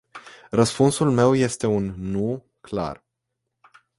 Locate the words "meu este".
1.11-1.67